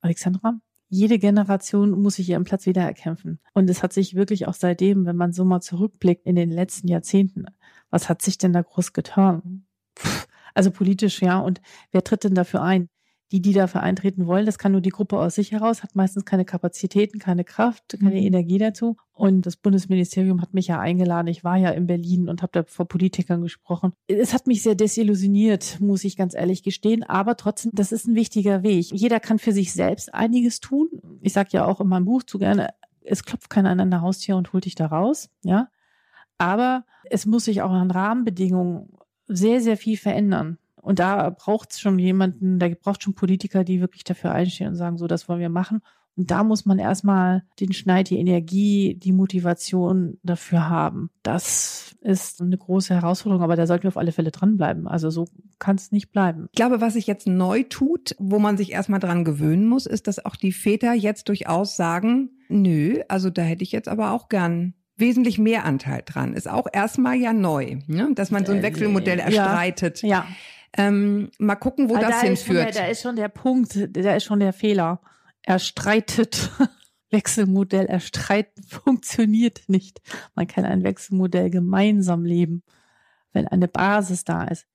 [0.01, 3.39] Alexandra, jede Generation muss sich ihren Platz wieder erkämpfen.
[3.53, 6.87] Und es hat sich wirklich auch seitdem, wenn man so mal zurückblickt in den letzten
[6.87, 7.45] Jahrzehnten,
[7.89, 9.65] was hat sich denn da groß getan?
[9.97, 11.39] Pff, Also politisch, ja.
[11.39, 12.89] Und wer tritt denn dafür ein?
[13.31, 16.25] Die, die dafür eintreten wollen, das kann nur die Gruppe aus sich heraus, hat meistens
[16.25, 18.27] keine Kapazitäten, keine Kraft, keine Mhm.
[18.27, 18.97] Energie dazu.
[19.13, 21.27] Und das Bundesministerium hat mich ja eingeladen.
[21.27, 23.93] Ich war ja in Berlin und habe da vor Politikern gesprochen.
[24.07, 27.01] Es hat mich sehr desillusioniert, muss ich ganz ehrlich gestehen.
[27.03, 28.91] Aber trotzdem, das ist ein wichtiger Weg.
[28.91, 30.89] Jeder kann für sich selbst einiges tun.
[31.21, 32.69] Ich sage ja auch in meinem Buch zu gerne,
[33.01, 35.29] es klopft keiner an deiner Haustür und holt dich da raus.
[35.43, 35.69] Ja,
[36.37, 38.89] aber es muss sich auch an Rahmenbedingungen
[39.27, 40.57] sehr, sehr viel verändern.
[40.85, 44.75] Und da braucht es schon jemanden, da braucht schon Politiker, die wirklich dafür einstehen und
[44.75, 45.81] sagen, so, das wollen wir machen.
[46.15, 51.09] Und da muss man erstmal den Schneid, die Energie, die Motivation dafür haben.
[51.23, 54.87] Das ist eine große Herausforderung, aber da sollten wir auf alle Fälle dranbleiben.
[54.87, 56.47] Also so kann es nicht bleiben.
[56.51, 60.05] Ich glaube, was sich jetzt neu tut, wo man sich erstmal dran gewöhnen muss, ist,
[60.07, 64.29] dass auch die Väter jetzt durchaus sagen, nö, also da hätte ich jetzt aber auch
[64.29, 66.33] gern wesentlich mehr Anteil dran.
[66.33, 68.11] Ist auch erstmal ja neu, ne?
[68.15, 69.25] dass man so ein Äh, Wechselmodell ja.
[69.25, 70.01] erstreitet.
[70.03, 70.25] Ja,
[70.77, 72.75] Ähm, mal gucken, wo Ah, das da ist schon der, hinführt.
[72.83, 75.01] da ist schon der Punkt, da ist schon der Fehler.
[75.41, 76.49] Er streitet.
[77.11, 80.01] Wechselmodell erstreiten funktioniert nicht.
[80.33, 82.63] Man kann ein Wechselmodell gemeinsam leben,
[83.31, 84.65] wenn eine Basis da ist.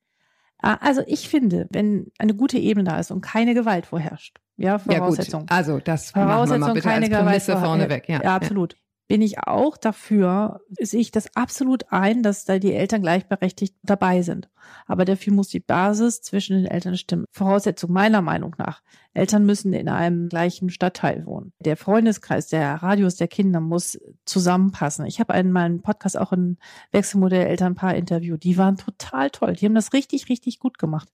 [0.58, 4.72] Ah, Also ich finde, wenn eine gute Ebene da ist und keine Gewalt vorherrscht, ja,
[4.72, 5.42] ja Voraussetzung.
[5.42, 7.26] gut, also das machen wir mal Voraussetzung, bitte keine als Gewalt.
[7.26, 8.08] Prämisse vor- vorneweg.
[8.08, 8.76] Ja, ja, absolut.
[9.11, 14.23] Bin ich auch dafür, sehe ich das absolut ein, dass da die Eltern gleichberechtigt dabei
[14.23, 14.49] sind.
[14.87, 17.25] Aber dafür muss die Basis zwischen den Eltern stimmen.
[17.33, 18.83] Voraussetzung meiner Meinung nach.
[19.12, 21.53] Eltern müssen in einem gleichen Stadtteil wohnen.
[21.59, 25.07] Der Freundeskreis, der Radius der Kinder muss zusammenpassen.
[25.07, 26.57] Ich habe in meinem Podcast auch ein
[26.92, 28.44] Wechselmodell Elternpaar interviewt.
[28.44, 29.55] Die waren total toll.
[29.55, 31.09] Die haben das richtig, richtig gut gemacht.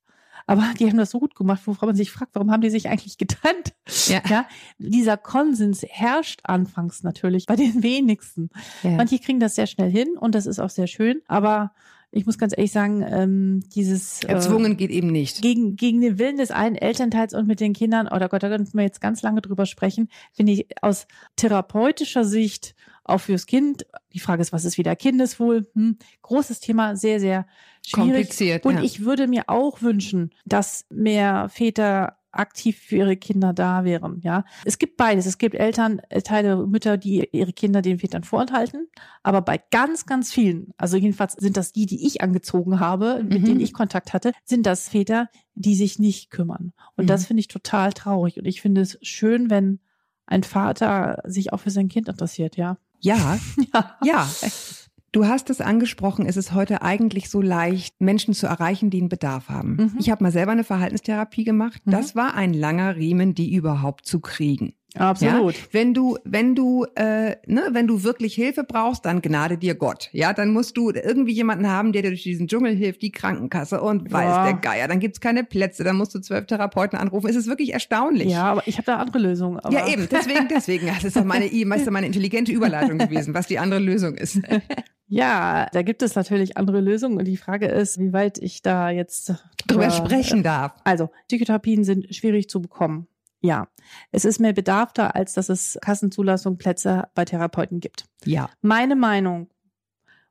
[0.47, 2.89] Aber die haben das so gut gemacht, wovon man sich fragt, warum haben die sich
[2.89, 3.75] eigentlich getrennt?
[4.07, 4.23] Ja.
[4.29, 4.47] ja
[4.79, 8.51] dieser Konsens herrscht anfangs natürlich bei den wenigsten.
[8.83, 8.93] Ja.
[8.93, 11.23] Manche kriegen das sehr schnell hin und das ist auch sehr schön.
[11.27, 11.73] Aber
[12.13, 15.43] ich muss ganz ehrlich sagen, ähm, dieses äh, Erzwungen geht eben nicht.
[15.43, 18.77] gegen, gegen den Willen des einen Elternteils und mit den Kindern, oder Gott, da könnten
[18.77, 23.87] wir jetzt ganz lange drüber sprechen, finde ich aus therapeutischer Sicht, auch fürs Kind.
[24.13, 25.69] Die Frage ist, was ist wieder Kindeswohl?
[25.75, 25.99] Hm.
[26.23, 27.47] Großes Thema, sehr, sehr
[27.89, 28.11] schwierig.
[28.13, 28.67] Kompliziert.
[28.67, 28.83] Und ja.
[28.83, 34.21] ich würde mir auch wünschen, dass mehr Väter aktiv für ihre Kinder da wären.
[34.23, 35.25] Ja, es gibt beides.
[35.25, 38.89] Es gibt Elternteile, Mütter, die ihre Kinder den Vätern vorenthalten.
[39.23, 43.41] Aber bei ganz, ganz vielen, also jedenfalls sind das die, die ich angezogen habe, mit
[43.41, 43.45] Mhm.
[43.47, 46.75] denen ich Kontakt hatte, sind das Väter, die sich nicht kümmern.
[46.97, 47.09] Und Mhm.
[47.09, 48.39] das finde ich total traurig.
[48.39, 49.81] Und ich finde es schön, wenn
[50.27, 52.57] ein Vater sich auch für sein Kind interessiert.
[52.59, 52.77] Ja.
[53.01, 53.39] ja,
[53.73, 53.97] Ja.
[54.05, 54.29] ja.
[55.13, 59.09] Du hast es angesprochen, es ist heute eigentlich so leicht, Menschen zu erreichen, die einen
[59.09, 59.77] Bedarf haben.
[59.77, 59.93] Mhm.
[59.99, 61.81] Ich habe mal selber eine Verhaltenstherapie gemacht.
[61.87, 61.91] Mhm.
[61.93, 64.75] Das war ein langer Riemen, die überhaupt zu kriegen.
[64.95, 65.55] Absolut.
[65.55, 65.63] Ja?
[65.73, 70.09] Wenn du, wenn du, äh, ne, wenn du wirklich Hilfe brauchst, dann gnade dir Gott.
[70.13, 73.81] Ja, dann musst du irgendwie jemanden haben, der dir durch diesen Dschungel hilft, die Krankenkasse
[73.83, 74.45] und weiß Ja.
[74.45, 74.89] der Geier.
[74.89, 77.29] Dann gibt's keine Plätze, dann musst du zwölf Therapeuten anrufen.
[77.29, 78.31] Es ist wirklich erstaunlich.
[78.31, 79.61] Ja, aber ich habe da andere Lösungen.
[79.61, 80.87] Aber Ja, eben, deswegen, deswegen.
[80.87, 84.41] Das ist doch meine, meist meine intelligente Überleitung gewesen, was die andere Lösung ist.
[85.09, 88.91] Ja, da gibt es natürlich andere Lösungen und die Frage ist, wie weit ich da
[88.91, 89.35] jetzt
[89.67, 90.75] Drüber äh, sprechen darf.
[90.85, 93.07] Also, Psychotherapien sind schwierig zu bekommen.
[93.41, 93.69] Ja,
[94.11, 98.07] es ist mehr Bedarf da, als dass es Kassenzulassung Plätze bei Therapeuten gibt.
[98.25, 98.51] Ja.
[98.63, 99.49] Meine Meinung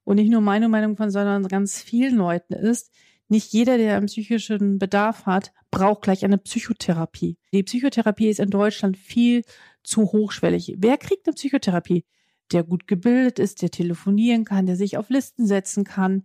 [0.03, 2.91] und nicht nur meine Meinung von, sondern ganz vielen Leuten ist,
[3.27, 7.38] nicht jeder, der einen psychischen Bedarf hat, braucht gleich eine Psychotherapie.
[7.53, 9.43] Die Psychotherapie ist in Deutschland viel
[9.83, 10.75] zu hochschwellig.
[10.77, 12.05] Wer kriegt eine Psychotherapie?
[12.51, 16.23] Der gut gebildet ist, der telefonieren kann, der sich auf Listen setzen kann.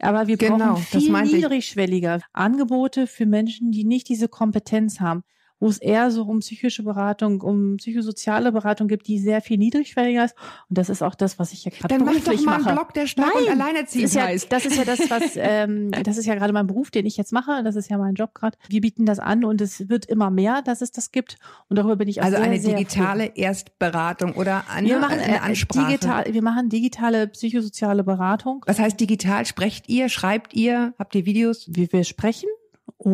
[0.00, 5.24] Aber wir Genau, brauchen das viel niedrigschwelliger Angebote für Menschen, die nicht diese Kompetenz haben,
[5.60, 10.24] wo es eher so um psychische Beratung, um psychosoziale Beratung gibt, die sehr viel niedrigschwelliger
[10.24, 10.34] ist.
[10.68, 12.64] Und das ist auch das, was ich ja gerade Dann mach doch beruflich mal einen
[12.64, 12.74] mache.
[12.74, 14.52] Blog, der stark und Nein, alleinerziehend ist ja, heißt.
[14.52, 17.32] das ist ja das, was, ähm, das ist ja gerade mein Beruf, den ich jetzt
[17.32, 17.62] mache.
[17.64, 18.56] Das ist ja mein Job gerade.
[18.68, 21.38] Wir bieten das an und es wird immer mehr, dass es das gibt.
[21.68, 25.18] Und darüber bin ich auch Also sehr, eine sehr digitale Erstberatung oder eine, Wir machen
[25.18, 25.86] eine äh, Ansprache.
[25.86, 28.64] digital, wir machen digitale psychosoziale Beratung.
[28.66, 29.46] Was heißt digital?
[29.46, 30.08] Sprecht ihr?
[30.08, 30.94] Schreibt ihr?
[30.98, 31.66] Habt ihr Videos?
[31.68, 32.48] Wir, wir sprechen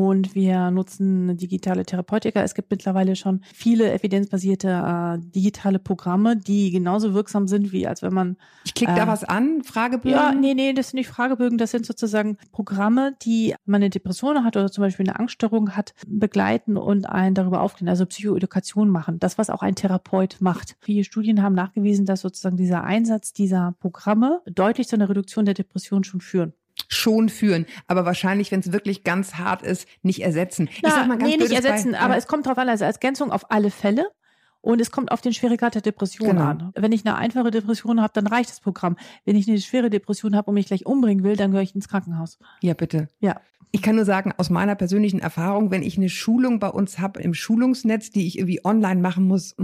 [0.01, 2.43] und wir nutzen digitale Therapeutika.
[2.43, 8.03] Es gibt mittlerweile schon viele evidenzbasierte äh, digitale Programme, die genauso wirksam sind, wie als
[8.03, 10.11] wenn man Ich klicke da Äh, was an, Fragebögen.
[10.11, 14.45] Ja, nee, nee, das sind nicht Fragebögen, das sind sozusagen Programme, die man eine Depression
[14.45, 19.19] hat oder zum Beispiel eine Angststörung hat, begleiten und einen darüber aufklären, also Psychoedukation machen.
[19.19, 20.77] Das, was auch ein Therapeut macht.
[20.81, 25.55] Viele Studien haben nachgewiesen, dass sozusagen dieser Einsatz dieser Programme deutlich zu einer Reduktion der
[25.55, 26.55] Depression schon führen.
[26.89, 30.69] Schon führen, aber wahrscheinlich, wenn es wirklich ganz hart ist, nicht ersetzen.
[30.73, 32.19] ich Na, sag mal ganz nee, nicht ersetzen, Bei- aber ja.
[32.19, 34.07] es kommt drauf an, also als Ergänzung auf alle Fälle.
[34.61, 36.43] Und es kommt auf den Schweregrad der Depression Genau.
[36.43, 36.73] an.
[36.75, 38.97] Wenn ich eine einfache Depression habe, dann reicht das Programm.
[39.27, 41.87] Wenn ich eine schwere Depression habe und mich gleich umbringen will, dann gehöre ich ins
[41.87, 42.39] Krankenhaus.
[42.63, 43.09] Ja, bitte.
[43.21, 43.41] Ja.
[43.73, 47.21] Ich kann nur sagen, aus meiner persönlichen Erfahrung, wenn ich eine Schulung bei uns habe
[47.21, 49.55] im Schulungsnetz, die ich irgendwie online machen muss,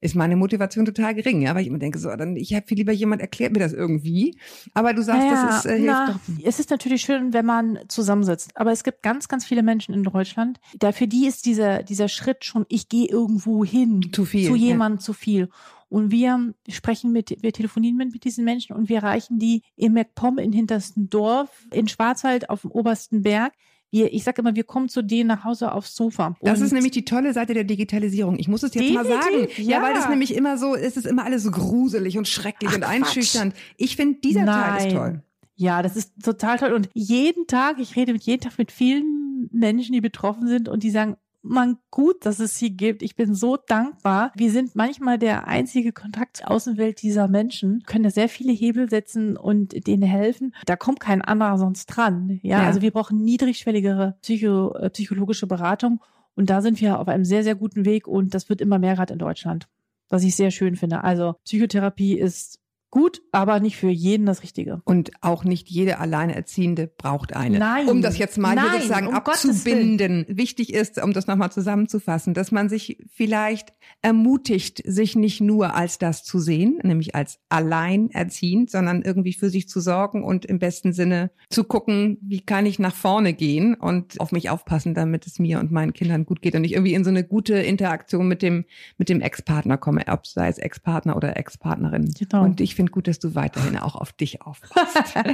[0.00, 1.42] ist meine Motivation total gering.
[1.42, 3.72] Ja, weil ich immer denke, so, dann ich habe viel lieber jemand erklärt mir das
[3.72, 4.38] irgendwie.
[4.74, 6.44] Aber du sagst, das ist, äh, hilft na, doch.
[6.44, 8.56] es ist natürlich schön, wenn man zusammensitzt.
[8.56, 12.08] Aber es gibt ganz, ganz viele Menschen in Deutschland, da für die ist dieser, dieser
[12.08, 14.68] Schritt schon, ich gehe irgendwo hin, Zu viel, zu ja.
[14.68, 15.48] jemandem zu viel.
[15.90, 19.92] Und wir sprechen mit, wir telefonieren mit, mit diesen Menschen und wir erreichen die im
[19.92, 23.52] MacPom in hintersten Dorf, in Schwarzwald auf dem obersten Berg.
[23.90, 26.36] Wir, ich sage immer, wir kommen zu denen nach Hause aufs Sofa.
[26.40, 28.38] Das ist nämlich die tolle Seite der Digitalisierung.
[28.38, 29.20] Ich muss es jetzt mal sagen.
[29.32, 29.96] Definitiv, Ja, weil ja.
[29.96, 33.54] das nämlich immer so, es ist immer alles so gruselig und schrecklich Ach, und einschüchternd.
[33.76, 34.94] Ich finde, dieser Teil ist Nein.
[34.94, 35.22] toll.
[35.56, 36.72] Ja, das ist total toll.
[36.72, 40.82] Und jeden Tag, ich rede mit jeden Tag mit vielen Menschen, die betroffen sind und
[40.82, 43.02] die sagen, man, gut, dass es sie gibt.
[43.02, 44.30] Ich bin so dankbar.
[44.36, 48.90] Wir sind manchmal der einzige Kontakt zur Außenwelt dieser Menschen, können da sehr viele Hebel
[48.90, 50.54] setzen und denen helfen.
[50.66, 52.38] Da kommt kein anderer sonst dran.
[52.42, 52.66] Ja, Ja.
[52.66, 56.00] also wir brauchen niedrigschwelligere Psycho, äh, psychologische Beratung.
[56.36, 58.94] Und da sind wir auf einem sehr, sehr guten Weg und das wird immer mehr
[58.94, 59.66] gerade in Deutschland.
[60.08, 61.04] Was ich sehr schön finde.
[61.04, 62.59] Also Psychotherapie ist
[62.90, 64.82] gut, aber nicht für jeden das Richtige.
[64.84, 67.58] Und auch nicht jede Alleinerziehende braucht eine.
[67.58, 67.88] Nein.
[67.88, 70.26] Um das jetzt mal Nein, sozusagen um abzubinden.
[70.28, 73.72] Wichtig ist, um das nochmal zusammenzufassen, dass man sich vielleicht
[74.02, 79.68] ermutigt, sich nicht nur als das zu sehen, nämlich als alleinerziehend, sondern irgendwie für sich
[79.68, 84.20] zu sorgen und im besten Sinne zu gucken, wie kann ich nach vorne gehen und
[84.20, 87.04] auf mich aufpassen, damit es mir und meinen Kindern gut geht und ich irgendwie in
[87.04, 88.64] so eine gute Interaktion mit dem,
[88.98, 92.12] mit dem Ex-Partner komme, ob sei es Ex-Partner oder Ex-Partnerin.
[92.18, 92.44] Genau.
[92.44, 95.14] Und ich finde gut, dass du weiterhin auch auf dich aufpasst.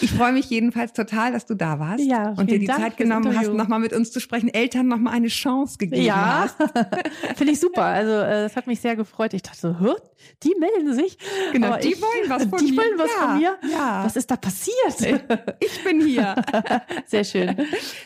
[0.00, 2.96] Ich freue mich jedenfalls total, dass du da warst Ja, und dir die Dank Zeit
[2.96, 6.56] genommen hast, nochmal mit uns zu sprechen, Eltern nochmal eine Chance gegeben Ja, hast.
[7.36, 7.84] finde ich super.
[7.84, 9.34] Also äh, das hat mich sehr gefreut.
[9.34, 9.94] Ich dachte so, hör,
[10.42, 11.16] die melden sich.
[11.52, 12.78] Genau, Aber die ich, wollen was von die mir.
[12.78, 13.56] wollen was Ja, von mir.
[13.70, 14.02] ja.
[14.04, 15.22] Was ist da passiert?
[15.60, 16.34] Ich bin hier.
[17.06, 17.54] Sehr schön.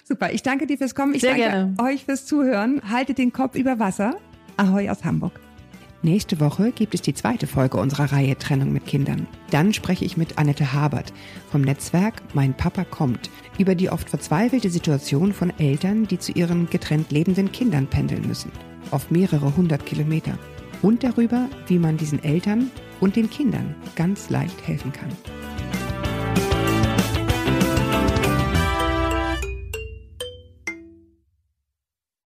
[0.04, 1.14] Super, ich danke dir fürs Kommen.
[1.14, 1.74] Ich Sehr danke gerne.
[1.80, 2.82] euch fürs Zuhören.
[2.90, 4.16] Haltet den Kopf über Wasser.
[4.58, 5.32] Ahoi aus Hamburg.
[6.06, 9.26] Nächste Woche gibt es die zweite Folge unserer Reihe Trennung mit Kindern.
[9.50, 11.12] Dann spreche ich mit Annette Habert
[11.50, 16.70] vom Netzwerk Mein Papa kommt über die oft verzweifelte Situation von Eltern, die zu ihren
[16.70, 18.52] getrennt lebenden Kindern pendeln müssen.
[18.92, 20.38] Auf mehrere hundert Kilometer.
[20.80, 25.10] Und darüber, wie man diesen Eltern und den Kindern ganz leicht helfen kann.